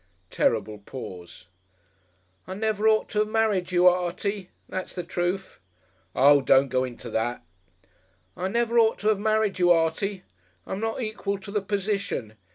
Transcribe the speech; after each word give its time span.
Terrible 0.31 0.79
pause. 0.79 1.45
"I 2.47 2.55
never 2.55 2.87
ought 2.87 3.07
to 3.09 3.21
'ave 3.21 3.29
merried 3.29 3.71
you, 3.71 3.85
Artie, 3.87 4.49
that's 4.67 4.95
the 4.95 5.03
troof." 5.03 5.59
"Oh! 6.15 6.41
don't 6.41 6.69
go 6.69 6.83
into 6.83 7.11
that." 7.11 7.43
"I 8.35 8.47
never 8.47 8.79
ought 8.79 8.97
to 9.01 9.11
'ave 9.11 9.21
merried 9.21 9.59
you, 9.59 9.69
Artie. 9.69 10.23
I'm 10.65 10.79
not 10.79 11.03
equal 11.03 11.37
to 11.37 11.51
the 11.51 11.61
position. 11.61 12.33